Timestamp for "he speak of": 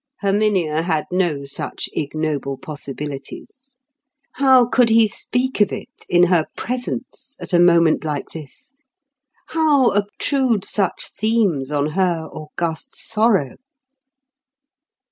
4.89-5.71